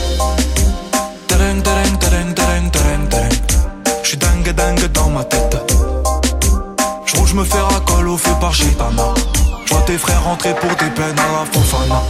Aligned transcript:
Tes 9.99 10.13
frères 10.13 10.57
pour 10.61 10.71
des 10.71 10.91
peines 10.95 11.19
à 11.19 11.41
la 11.41 11.45
Fofana. 11.51 12.03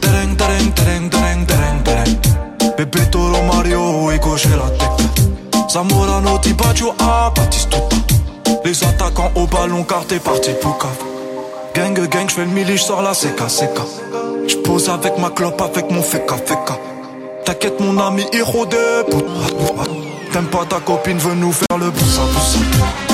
Tereng 0.00 0.36
tereng 0.36 0.72
tereng 0.72 1.10
tereng 1.10 1.46
tereng 1.46 1.82
tereng. 1.82 2.76
Pepe 2.76 3.10
Toro 3.10 3.42
Mario 3.42 4.10
et 4.12 4.18
gauche 4.20 4.46
la 4.46 4.70
tête. 4.70 5.68
Zamorano, 5.68 6.38
Tibaggio, 6.38 6.94
ah, 7.00 7.32
Batistuta. 7.34 7.96
Les 8.64 8.84
attaquants 8.84 9.32
au 9.34 9.46
ballon 9.46 9.82
car 9.82 10.06
t'es 10.06 10.20
parti 10.20 10.50
pour 10.60 10.78
cave. 10.78 10.90
Gang 11.74 12.08
gang, 12.08 12.28
j'fais 12.28 12.44
le 12.44 12.50
mili, 12.52 12.76
j'sors 12.76 13.02
la 13.02 13.12
CK 13.12 13.48
CK. 13.48 13.80
J'pose 14.46 14.88
avec 14.88 15.18
ma 15.18 15.30
clope, 15.30 15.60
avec 15.60 15.90
mon 15.90 16.02
feka 16.02 16.36
feka. 16.36 16.78
T'inquiète 17.44 17.80
mon 17.80 17.98
ami, 17.98 18.24
héros 18.32 18.66
de. 18.66 19.04
T'aimes 20.32 20.46
pas 20.46 20.66
ta 20.68 20.78
copine, 20.78 21.18
veut 21.18 21.34
nous 21.34 21.52
faire 21.52 21.78
le 21.78 21.90
boussa 21.90 22.22
boussa. 22.22 23.11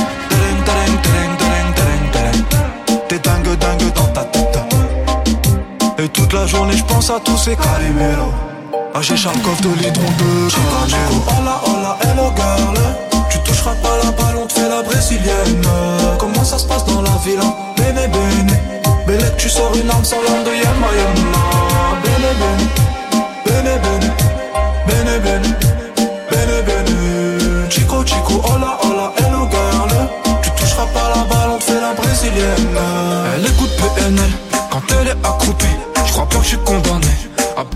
Toute 6.29 6.39
la 6.39 6.47
journée 6.47 6.77
j'pense 6.77 7.11
à 7.11 7.21
tous 7.21 7.37
ces 7.37 7.57
caliméros. 7.57 8.33
Ah 8.95 9.01
j'ai 9.01 9.17
Charkov 9.17 9.61
de 9.63 9.71
l'hydron 9.81 10.11
de 10.19 10.51
Caramelo. 10.51 11.23
Hola 11.27 11.61
hola 11.65 11.99
hello 12.03 12.33
girl. 12.37 13.08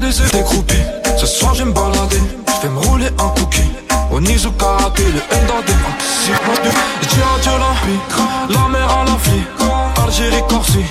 À 0.04 0.36
des 0.36 0.42
groupies. 0.42 0.74
Ce 1.16 1.26
soir 1.26 1.54
je 1.54 1.62
me 1.64 1.72
balader, 1.72 2.20
je 2.46 2.66
vais 2.66 2.72
me 2.72 2.78
rouler 2.80 3.06
un 3.18 3.28
cookie. 3.38 3.70
Au 4.10 4.20
Nizu 4.20 4.48
karaté, 4.58 5.04
le 5.04 5.36
N 5.36 5.46
dans 5.46 5.60
des 5.62 5.72
Je 6.26 7.08
dis 7.08 7.20
adieu 7.34 7.52
la 7.58 8.54
la 8.54 8.68
mer 8.68 8.88
à 8.90 9.04
la 9.04 9.16
fille. 9.18 9.44
Algérie, 10.04 10.42
Corsi, 10.48 10.84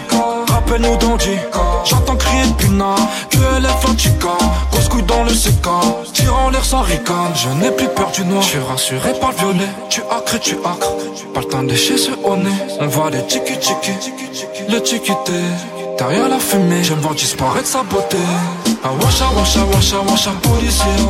rappelle-nous 0.50 0.96
d'Andy. 0.98 1.38
J'entends 1.84 2.16
crier 2.16 2.46
de 2.46 2.54
Puna, 2.54 2.96
que 3.30 3.38
elle 3.58 3.66
est 3.66 3.82
Flatica. 3.82 4.30
Grosse 4.72 4.88
couille 4.88 5.04
dans 5.04 5.24
le 5.24 5.32
tire 6.14 6.36
en 6.36 6.50
l'air 6.50 6.64
sans 6.64 6.82
ricane. 6.82 7.34
Je 7.36 7.50
n'ai 7.50 7.72
plus 7.72 7.90
peur 7.90 8.12
du 8.12 8.24
noir, 8.26 8.42
je 8.42 8.48
suis 8.48 8.60
rassuré 8.60 9.14
par 9.20 9.32
le 9.32 9.38
violet. 9.38 9.70
Tu 9.90 10.02
acres, 10.10 10.40
tu 10.40 10.56
acres, 10.66 10.94
pas 11.34 11.42
le 11.42 11.48
temps 11.48 11.64
de 11.64 11.70
lécher 11.70 11.98
ce. 11.98 12.12
On 12.24 12.88
voit 12.88 13.10
les 13.10 13.26
tiki 13.28 13.58
tiki, 13.60 13.92
le 14.70 14.82
tiki 14.82 15.12
Derrière 15.98 16.30
la 16.30 16.40
fumée, 16.40 16.84
je 16.84 16.94
me 16.94 17.02
vois 17.02 17.14
disparaître 17.14 17.68
sa 17.68 17.84
beauté. 17.84 18.18
Ah 18.84 18.92
washa 19.00 19.26
washa 19.36 19.64
washa 19.72 20.00
washa 20.08 20.32
policier. 20.42 21.02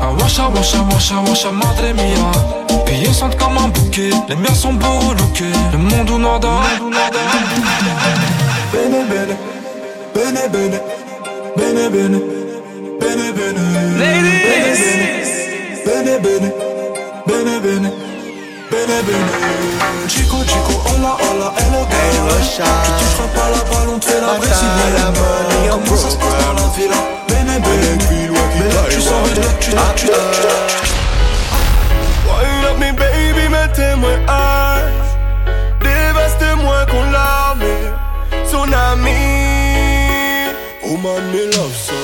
Ah 0.00 0.12
washa 0.18 0.48
washa 0.54 0.78
washa 0.90 1.16
washa 1.26 1.50
madre 1.52 1.92
mia. 1.94 2.32
Sentent 3.14 3.36
comme 3.38 3.56
un 3.58 3.68
bouquet, 3.68 4.10
les 4.28 4.34
miens 4.34 4.54
sont 4.54 4.72
beaux 4.72 4.98
relookés. 5.08 5.44
Le 5.72 5.78
monde 5.78 6.10
où 6.10 6.18
nada. 6.18 6.48
Bene 8.72 9.04
bene, 9.10 9.36
bene 10.14 10.48
bene, 10.54 10.80
bene 11.56 11.88
bene, 11.90 12.20
bene 13.00 13.32
bene. 13.36 13.62
Ladies! 14.00 14.82
Bene 15.86 16.18
bene, 16.18 16.52
bene 17.26 17.60
bene, 17.60 17.92
bene 18.74 19.02
bene. 19.02 20.06
Chico 20.08 20.42
chico, 20.44 20.82
hola 20.88 21.16
hola, 21.20 21.52
hello 21.56 21.86
girl. 21.90 22.28
Tu 22.40 22.62
toucheras 22.98 23.30
pas 23.34 23.48
la 23.50 23.62
balle, 23.70 23.88
on 23.94 23.98
te 23.98 24.06
fait 24.06 24.20
la 24.20 24.34
brésilienne. 24.34 25.12
Comment 25.70 25.96
ça 25.96 26.10
se 26.10 26.16
passe 26.16 26.38
dans 26.44 26.54
la 26.60 26.68
ville? 26.76 26.96
Bene 27.28 27.60
bene, 27.60 27.98
tu 28.90 29.00
sors 29.00 29.26
une 29.28 29.34
lettre, 29.34 29.58
tu 29.60 29.70
tu 29.70 29.76
tu 29.96 30.06
tu 30.06 30.12
Wine 32.26 32.64
up 32.70 32.78
me 32.78 32.90
baby, 32.92 33.48
mettez-moi 33.48 34.10
âge 34.28 35.10
Dévaste-moi 35.80 36.86
qu'on 36.90 37.04
l'armée 37.10 37.84
Tsunami 38.46 39.10
Oh 40.84 40.96
man, 40.96 41.22
me 41.32 41.42
love 41.56 41.76
so 41.76 42.03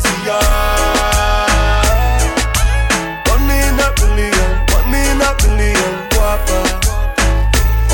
amnésia 0.00 0.38
One 3.28 3.50
in 3.50 3.80
a 3.80 3.88
billion, 3.96 4.50
one 4.72 4.94
in 4.94 5.20
a 5.20 5.34
billion, 5.38 5.92
guapa 6.10 6.58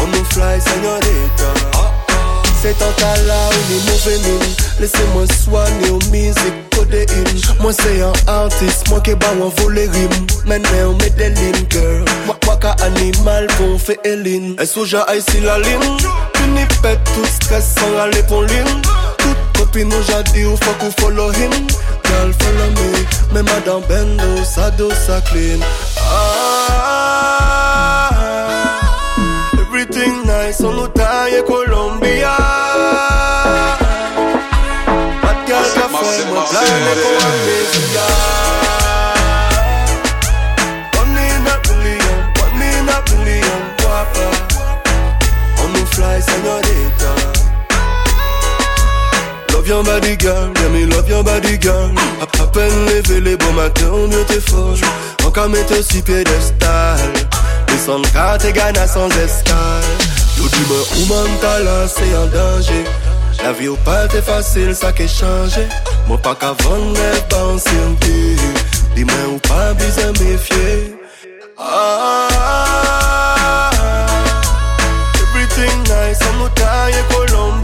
On 0.01 0.13
fly, 0.25 0.61
señorita 0.61 1.51
Laissez-moi 4.81 5.25
soigner 5.27 5.99
girl. 11.71 12.05
Animal 12.83 13.47
Et 14.61 14.67
soja 14.67 15.07
ici 15.15 15.41
la 15.41 15.59
ligne 15.59 15.97
Fini 16.37 16.65
pète 16.83 16.99
tout 17.15 17.25
stress 17.25 17.75
sans 17.79 17.99
aller 18.01 18.23
pour 18.25 18.43
ligne 18.43 18.83
Toute 19.19 19.59
copine 19.59 19.89
nous 19.89 20.03
j'ai 20.35 20.47
ou 20.47 20.57
faut 20.57 20.73
qu'on 20.79 20.91
follow 21.01 21.31
him 21.33 21.51
Girl 22.09 22.31
follow 22.41 22.71
me. 22.79 22.89
Mais 23.33 23.43
madame 23.43 23.83
Bendo 23.89 24.31
ça 24.45 24.71
dos 24.71 24.93
ça 25.07 25.21
clean. 25.23 25.61
Ah, 25.99 26.03
Everything 29.61 30.15
nice, 30.25 30.61
on 30.63 30.87
taille 30.89 31.43
Colombia. 31.47 32.37
Pas 35.23 35.35
de 35.35 35.43
gal 35.49 35.65
qu'a 35.75 35.89
fait, 35.99 36.25
moi 36.31 36.45
your 49.77 49.85
body 49.85 50.17
girl, 50.17 50.53
yeah 50.57 50.69
me 50.71 50.87
love 50.87 51.09
your 51.09 51.23
body 51.23 51.59
girl. 51.59 51.91
À, 52.21 52.27
peine 52.47 52.87
levé 52.87 53.21
les 53.21 53.37
beaux 53.37 53.53
matins, 53.53 54.07
mieux 54.09 54.25
t'es 54.27 54.41
fort 54.41 54.75
Encore 55.27 55.49
mettre 55.51 55.75
sur 55.85 56.03
piédestal 56.03 56.99
Descendre 57.69 58.09
car 58.13 58.39
t'es 58.39 58.53
gagné 58.53 58.87
sans 58.87 59.09
escale. 59.09 59.85
Yo 60.39 60.49
dis-moi 60.49 60.79
où 60.97 61.07
man 61.13 61.31
t'as 61.41 61.59
là, 61.61 61.87
c'est 61.87 62.17
en 62.17 62.27
danger? 62.27 62.85
La 63.43 63.53
vie 63.53 63.69
ou 63.69 63.77
pas 63.77 64.09
t'es 64.09 64.23
facile, 64.23 64.75
ça 64.75 64.93
qui 64.93 65.07
changé. 65.07 65.67
Moi 66.09 66.17
pas 66.19 66.35
qu'à 66.35 66.55
vendre 66.63 66.95
les 66.95 67.21
banques 67.29 67.61
Dis-moi 68.95 69.15
ou 69.35 69.39
pas 69.47 69.75
besoin 69.75 70.13
méfier. 70.13 70.97
Ah, 71.59 72.29
Everything 75.21 75.79
nice, 75.83 76.21
on 76.31 76.33
nous 76.43 76.49
taille 76.51 76.95
Colombia 77.11 77.27
Pas 77.29 77.56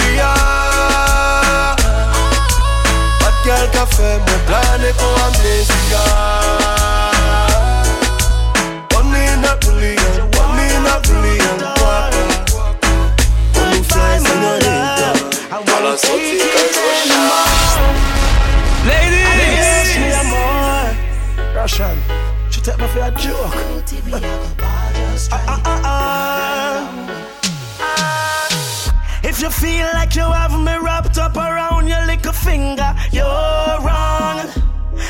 take 22.63 22.79
me 22.79 22.87
for 22.89 23.01
a 23.01 23.11
joke. 23.11 23.53
Ah, 25.33 25.63
ah, 25.65 25.81
ah. 25.85 27.03
If 29.25 29.41
you 29.41 29.51
feel 29.51 29.87
like 29.95 30.15
you 30.15 30.23
have 30.23 30.53
me 30.53 30.77
wrapped 30.79 31.19
up 31.19 31.37
around 31.37 31.89
your 31.89 32.05
little 32.07 32.33
finger. 32.33 32.95
You're 33.11 33.25
wrong. 33.25 34.47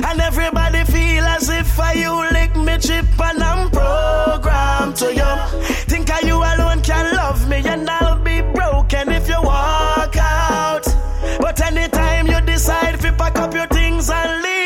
And 0.09 0.21
everybody 0.21 0.85
feel 0.85 1.25
as 1.25 1.49
if 1.51 1.79
I 1.79 1.93
you 1.93 2.15
lick 2.33 2.57
me 2.57 2.79
chip 2.79 3.21
and 3.21 3.43
I'm 3.43 3.71
programmed 3.71 4.97
to 4.97 5.15
you. 5.15 5.35
Think 5.91 6.11
I 6.11 6.21
you 6.21 6.37
alone 6.37 6.81
can 6.83 7.15
love 7.15 7.49
me 7.49 7.63
and 7.67 7.89
I'll 7.89 8.19
be 8.23 8.41
broken 8.41 9.11
if 9.11 9.29
you 9.29 9.41
walk 9.43 10.17
out. 10.17 10.87
But 11.41 11.61
anytime 11.61 12.27
you 12.29 12.41
decide 12.41 13.01
to 13.01 13.13
pack 13.13 13.37
up 13.39 13.53
your 13.53 13.67
things 13.67 14.09
and 14.09 14.43
leave, 14.43 14.62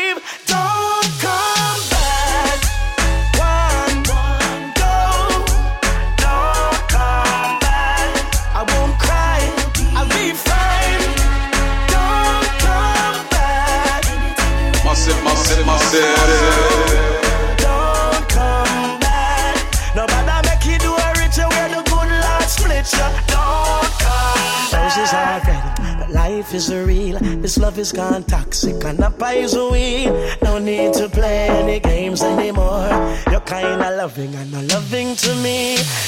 life 26.27 26.53
is 26.53 26.73
real. 26.73 27.17
This 27.43 27.57
love 27.57 27.77
is 27.79 27.91
gone 27.91 28.23
toxic 28.23 28.83
and 28.83 28.97
the 28.97 29.09
poison. 29.09 30.13
No 30.41 30.59
need 30.59 30.93
to 30.99 31.07
play 31.09 31.47
any 31.61 31.79
games 31.79 32.21
anymore. 32.21 32.89
You're 33.31 33.47
kinda 33.55 33.89
loving 34.01 34.33
and 34.35 34.51
not 34.51 34.65
loving 34.75 35.15
to 35.23 35.31
me. 35.45 35.59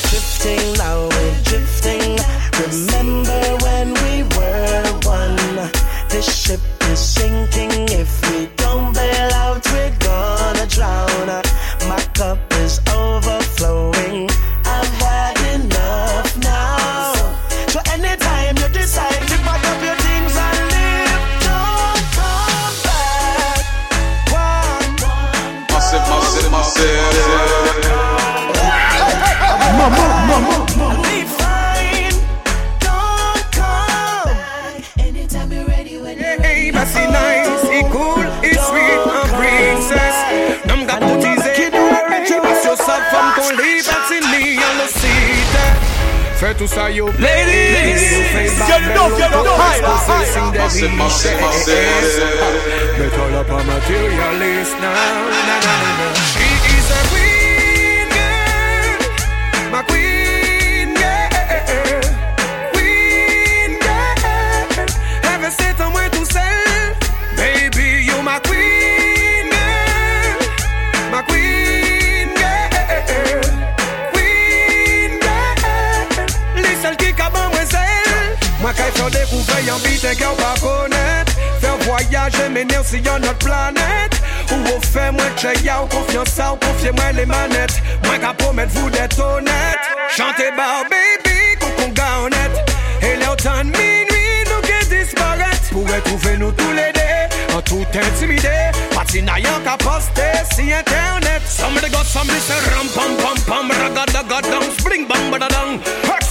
Drifting 0.10 0.66
now, 0.84 0.98
we're 1.14 1.40
drifting. 1.50 2.12
Remember 2.64 3.42
when 3.66 3.88
we 4.04 4.14
were 4.36 4.84
one? 5.18 5.40
This 6.10 6.28
ship 6.44 6.64
is 6.92 7.00
sinking. 7.16 7.88
If 8.02 8.12
we 8.28 8.50
don't 8.64 8.94
bail 8.94 9.32
out, 9.46 9.64
we're 9.72 9.96
gonna 10.08 10.66
drown. 10.76 11.09
You're 36.96 37.02
Hey, 37.02 37.06
bah 37.06 37.06
c'est 37.06 37.08
nice, 37.08 37.50
c'est 37.64 37.86
cool, 37.90 38.26
it's 38.44 38.68
sweet, 38.68 39.02
un 39.08 39.28
princess. 39.36 40.16
Cotisé, 41.00 41.72
parce 42.42 42.68
que 42.68 42.84
sa 42.84 42.98
femme 43.12 43.32
qu'on 43.36 43.50
lit, 43.52 43.82
patini, 43.84 44.58
on 44.58 44.76
le 44.82 44.88
cite. 44.88 45.60
Fais 46.36 46.54
tout 46.56 46.68
ça, 46.68 46.90
yo, 46.90 47.08
Ladies, 47.20 48.12
you 48.12 48.80
know, 48.94 49.10
you 49.18 49.30
know, 49.30 49.44
Massive, 50.54 50.92
massive, 50.94 51.42
massive. 51.42 51.80
Met 52.98 53.20
all 53.20 53.36
up 53.40 53.50
a 53.50 53.64
materialist 53.64 54.74
now. 54.80 54.92
Na, 54.92 55.56
na, 55.60 55.74
na, 55.82 56.14
na. 56.14 56.14
She 56.14 56.16
is 56.16 56.19
notre 83.20 83.40
planète. 83.40 84.22
Ou 84.52 84.78
au 84.78 84.82
fait, 84.82 85.12
moi, 85.12 85.26
que 85.36 85.64
y'a 85.64 85.82
ou 85.84 85.88
confiance, 85.88 86.30
ça, 86.30 86.54
ou 86.54 86.58
les 87.16 87.26
manettes. 87.26 87.82
Moi, 88.04 88.18
qu'à 88.18 88.34
promettre 88.34 88.74
vous 88.74 88.90
d'être 88.90 89.20
honnête. 89.20 89.80
Chantez 90.16 90.52
bas, 90.56 90.84
baby, 90.90 91.58
coucou, 91.60 91.92
gars 91.92 92.20
honnête. 92.24 92.70
Et 93.02 93.16
l'automne, 93.24 93.68
minuit, 93.68 94.44
nous 94.46 94.62
qui 94.62 94.90
disparaître. 94.90 95.70
Pourrait 95.72 96.02
trouver 96.02 96.38
nous 96.38 96.52
tous 96.52 96.72
les 96.72 96.92
deux, 96.94 97.56
en 97.56 97.62
tout 97.62 97.86
intimidé. 97.94 98.50
Patinaillant 98.94 99.60
qu'à 99.64 99.78
poster 99.78 100.44
si 100.56 100.74
internet. 100.74 101.42
Somebody 101.46 101.90
got 101.90 102.06
somebody 102.06 102.40
say 102.40 102.60
ram 102.72 102.88
pam 102.96 103.16
pam 103.18 103.38
pam 103.46 104.72
spring 104.78 105.08
bang 105.08 105.32
badadang. 105.32 105.80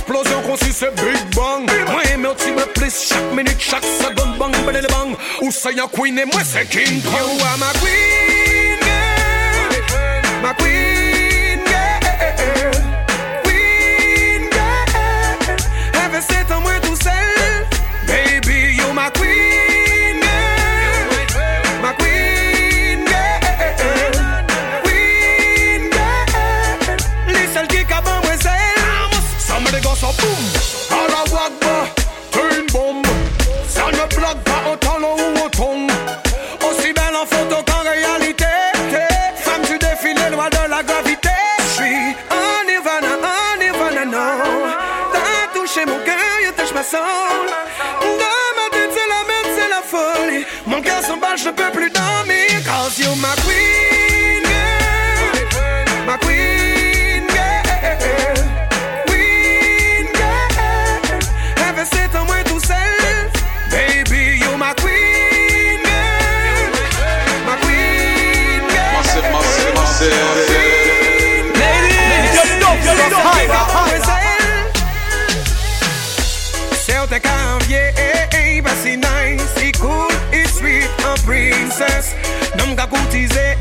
Explosion 0.08 0.40
conçue 0.40 0.72
c'est 0.72 0.94
big 0.94 1.34
bang. 1.36 1.70
Moi 1.90 2.02
aimé 2.14 2.28
aussi 2.28 2.50
me 2.50 2.64
plus 2.72 3.08
chaque 3.10 3.30
minute, 3.34 3.56
chaque 3.58 3.84
seconde 3.84 4.38
bang 4.38 4.56
badele 4.64 4.86
bang. 4.88 5.14
Ou 5.42 5.50
ça 5.50 5.70
y'a 5.70 5.86
queen 5.86 6.18
et 6.18 6.24
moi 6.24 6.40
c'est 6.42 6.66
King 6.66 7.02
Kong. 7.02 7.12
You 7.12 7.42
are 7.42 7.48
ah, 7.52 7.56
my 7.58 7.66
queen 7.78 8.78
girl, 8.80 10.22
my 10.42 10.54
queen 10.54 11.60
girl, 11.66 12.00
queen 13.44 14.48
girl. 14.50 16.02
Ever 16.02 16.22
sit 16.22 16.50
en 16.54 16.60
moi 16.62 16.77
c'est 78.82 78.96
nice, 78.96 79.42
c'est 79.56 79.72
cool, 79.78 80.08
it's 80.32 80.54
sweet, 80.58 80.88
un 81.06 81.14
princess. 81.24 82.14
Nom 82.58 82.74
gars 82.74 82.86
courtisé, 82.86 83.56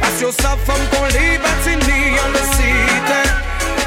parce 0.00 0.20
que 0.20 0.30
sa 0.42 0.56
femme 0.64 0.84
qu'on 0.90 1.06
les 1.06 1.38
batini, 1.38 2.16
on 2.24 2.30
le 2.32 2.38
cite. 2.56 3.14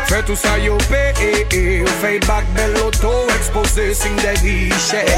Fais 0.07 0.23
tout 0.23 0.35
ça, 0.35 0.57
yo, 0.57 0.77
paye, 0.89 1.13
eh, 1.21 1.45
eh, 1.51 1.85
fait 2.01 2.19
back 2.27 2.45
de 2.53 2.79
l'auto, 2.79 3.27
exposé, 3.37 3.93
signe 3.93 4.15
des 4.17 4.39
richesses. 4.39 5.17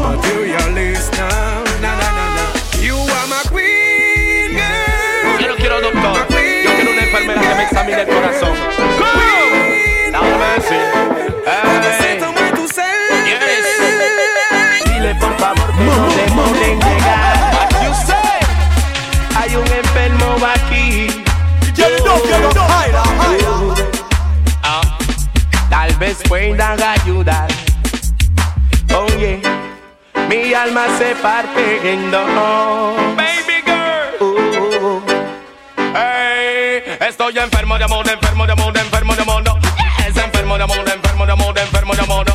Materialist 0.00 1.12
now, 1.16 1.62
na 1.80 1.94
na 1.96 2.08
na 2.18 2.26
na. 2.36 2.44
You 2.80 2.96
are 2.96 3.28
my 3.28 3.42
queen. 3.48 4.58
Yo 5.40 5.48
no 5.48 5.54
quiero 5.56 5.80
doctor, 5.80 6.26
en 31.64 32.10
dos. 32.10 32.26
Baby 33.16 33.62
girl. 33.64 35.02
Hey, 35.94 36.82
estoy 37.08 37.38
enfermo 37.38 37.78
de 37.78 37.84
amor, 37.84 38.08
enfermo 38.08 38.46
de 38.46 38.52
amor, 38.52 38.76
enfermo 38.76 39.14
de 39.14 39.22
amor. 39.22 39.42
Es 40.06 40.16
enfermo 40.16 40.56
de 40.56 40.64
amor, 40.64 40.78
enfermo 40.78 41.26
de 41.26 41.32
amor, 41.32 41.58
enfermo 41.58 41.94
de 41.94 42.02
amor, 42.02 42.33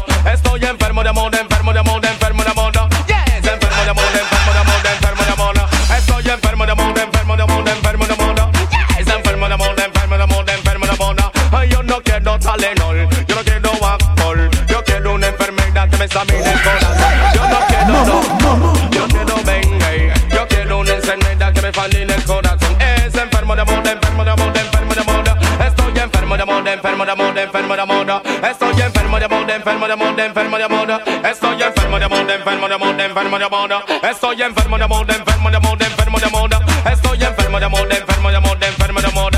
enfermo 29.60 29.88
de 29.88 29.94
amor, 29.94 30.20
enfermo 30.20 30.58
de 30.58 30.64
amor. 30.64 31.04
Estoy 31.24 31.62
enfermo 31.62 32.00
de 32.00 32.06
amor, 32.06 32.32
enfermo 32.32 32.68
de 32.68 32.76
amor, 32.76 33.02
enfermo 33.02 33.40
de 33.40 33.46
amor. 33.46 33.86
Estoy 34.10 34.42
enfermo 34.42 34.78
de 34.78 34.84
amor, 34.86 35.12
enfermo 35.12 35.50
de 35.50 35.58
amor, 35.58 35.84
enfermo 35.84 36.20
de 36.20 36.26
amor. 36.26 36.50
Estoy 36.92 37.24
enfermo 37.24 37.60
de 37.60 37.66
amor, 37.66 37.88
enfermo 37.92 38.30
de 38.30 38.38
amor, 38.38 38.58
enfermo 38.62 39.02
de 39.02 39.08
amor. 39.08 39.32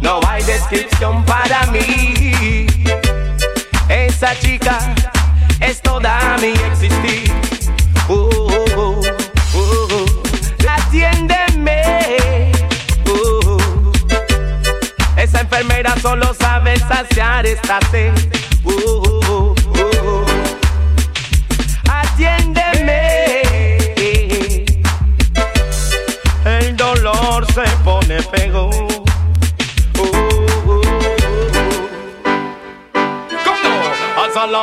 No 0.00 0.20
hay 0.26 0.42
descripción 0.44 1.22
para 1.24 1.66
mí. 1.66 2.66
Esa 3.88 4.38
chica 4.38 4.78
es 5.60 5.82
toda 5.82 6.36
mi 6.40 6.52
existir. 6.52 7.30
Uh, 8.08 8.14
uh, 8.14 8.70
uh, 8.76 9.00
uh. 9.54 10.20
Uh, 13.06 13.90
esa 15.16 15.40
enfermera 15.40 15.94
solo 16.00 16.32
sabe 16.34 16.78
saciar 16.78 17.46
esta 17.46 17.78
sed. 17.90 18.12
Uh, 18.64 18.70
uh, 18.70 18.99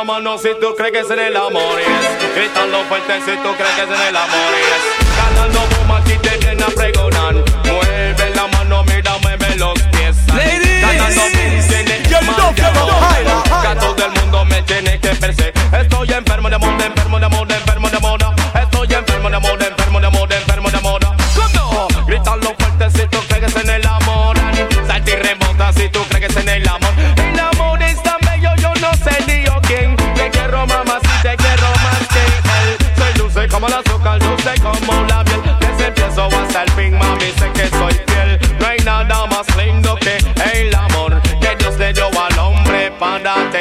mano 0.08 0.38
si 0.38 0.48
tú 0.58 0.74
crees 0.74 0.90
que 0.90 1.00
es 1.00 1.10
en 1.10 1.18
el 1.18 1.36
amor, 1.36 1.76
yes. 1.76 2.34
Gritando 2.34 2.82
fuerte 2.84 3.20
si 3.26 3.36
tú 3.42 3.54
crees 3.58 3.74
que 3.76 3.82
es 3.82 3.88
en 3.88 4.06
el 4.08 4.16
amor, 4.16 4.52
yes. 4.56 4.84
Ganando 5.18 5.60
boom 5.68 5.92
aquí 5.92 6.14
te 6.22 6.38
viene 6.38 6.62
a 6.62 6.68
pregonar. 6.68 7.34
Mueve 7.66 8.30
la 8.34 8.46
mano, 8.46 8.84
mira, 8.84 9.18
mueve 9.18 9.54
los 9.56 9.78
pies. 9.92 10.16
Ladies. 10.28 10.80
Ganando 10.80 11.20
boom 11.20 11.68
tiene 11.68 12.02
Yo 12.08 12.20
no, 12.22 13.07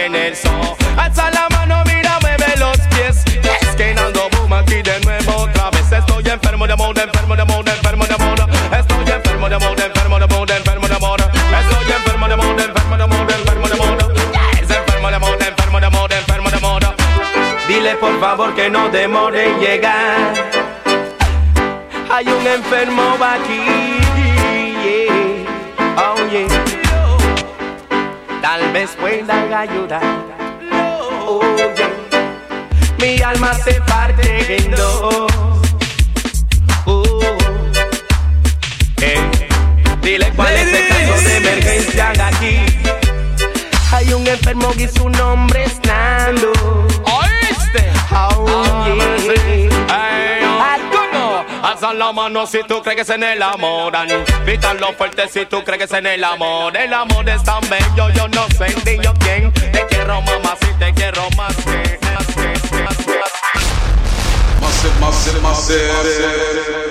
para 0.08 0.14
tener 0.14 0.36
so. 0.36 0.50
Alza 0.98 1.30
la 1.32 1.48
mano, 1.50 1.84
mira, 1.86 2.18
mueve 2.22 2.56
los 2.58 2.78
pies. 2.90 3.24
Es 3.28 4.40
boom 4.40 4.54
aquí 4.54 4.82
de 4.82 5.00
nuevo 5.02 5.44
otra 5.44 5.70
vez. 5.72 5.92
Estoy 5.92 6.24
enfermo 6.28 6.68
de 6.68 6.74
amor, 6.74 6.98
enfermo 6.98 7.36
de 7.36 7.42
amor, 7.42 7.68
enfermo 7.68 8.06
de 8.06 8.14
amor. 8.14 8.50
Estoy 8.78 9.12
enfermo 9.12 9.50
de 9.50 9.56
amor, 9.56 9.80
enfermo 9.80 10.18
de 10.20 10.26
amor, 10.26 10.52
enfermo 10.52 10.88
de 10.88 10.96
amor. 10.96 11.20
Estoy 11.22 11.92
enfermo 11.92 12.28
de 12.28 12.34
amor, 12.34 12.62
enfermo 12.62 12.98
de 12.98 13.04
amor, 13.04 13.32
enfermo 13.32 13.68
de 13.68 13.74
amor. 13.74 14.14
Es 14.54 14.70
enfermo 14.70 15.10
de 15.10 15.16
amor, 15.16 15.38
enfermo 15.42 15.80
de 15.80 15.86
amor, 15.86 16.14
enfermo 16.14 16.50
de 16.50 16.58
amor. 16.58 16.82
Dile 17.68 17.96
por 17.96 18.20
favor 18.20 18.56
que 18.56 18.70
no 18.70 18.90
demore 18.90 19.50
en 19.50 19.60
llegar. 19.60 20.34
Hay 22.10 22.28
un 22.28 22.48
enfermo 22.48 23.18
aquí. 23.22 23.98
yeah. 24.84 25.98
Oh 25.98 26.28
yeah. 26.32 26.77
Tal 28.50 28.72
vez 28.72 28.92
puedan 28.98 29.54
ayudar. 29.54 30.02
Oh, 31.28 31.42
yeah. 31.76 31.90
Mi 32.98 33.22
alma 33.22 33.54
se 33.54 33.74
parte 33.82 34.56
en 34.56 34.72
dos. 34.72 35.28
Oh. 36.86 37.04
Dile 40.02 40.32
cuál 40.34 40.56
es 40.56 40.68
el 40.74 40.88
caso 40.88 41.28
de 41.28 41.38
emergencia 41.38 42.14
aquí. 42.26 42.56
Hay 43.92 44.14
un 44.14 44.26
enfermo 44.26 44.72
y 44.78 44.88
su 44.88 45.10
nombre 45.10 45.66
es 45.66 45.78
La 51.94 52.12
mano 52.12 52.46
si 52.46 52.64
tú 52.64 52.82
crees 52.82 52.98
que 52.98 53.06
se 53.06 53.16
enamoran. 53.16 54.10
Vitan 54.46 54.78
lo 54.80 54.92
fuerte 54.94 55.28
si 55.30 55.46
tú 55.46 55.64
crees 55.64 55.80
que 55.80 55.88
se 55.88 55.98
enamoran. 55.98 56.76
El 56.76 56.94
amor 56.94 57.28
es 57.30 57.42
tan 57.44 57.62
bello, 57.70 58.10
yo 58.10 58.28
no 58.28 58.46
sé 58.58 58.68
ni 58.86 59.02
yo 59.04 59.14
quién. 59.20 59.54
Te 59.54 59.86
quiero 59.88 60.22
mamá 60.22 60.56
si 60.60 60.68
te 60.74 60.94
quiero 60.94 61.30
más 61.38 61.56
que. 61.56 62.00
Más 62.02 62.28
que, 62.28 62.50
más 65.00 65.26
que, 65.26 65.40
más 65.40 65.68
que. 65.68 65.88
Más, 65.88 66.87